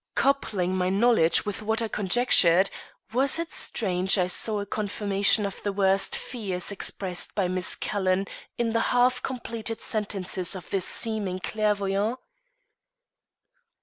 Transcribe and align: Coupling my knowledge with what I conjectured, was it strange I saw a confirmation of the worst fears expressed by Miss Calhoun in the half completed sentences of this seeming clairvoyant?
Coupling 0.15 0.75
my 0.75 0.89
knowledge 0.89 1.45
with 1.45 1.61
what 1.61 1.79
I 1.79 1.87
conjectured, 1.87 2.71
was 3.13 3.37
it 3.37 3.51
strange 3.51 4.17
I 4.17 4.25
saw 4.25 4.59
a 4.59 4.65
confirmation 4.65 5.45
of 5.45 5.61
the 5.61 5.71
worst 5.71 6.15
fears 6.15 6.71
expressed 6.71 7.35
by 7.35 7.47
Miss 7.47 7.75
Calhoun 7.75 8.25
in 8.57 8.71
the 8.71 8.79
half 8.97 9.21
completed 9.21 9.79
sentences 9.79 10.55
of 10.55 10.67
this 10.71 10.85
seeming 10.85 11.37
clairvoyant? 11.39 12.17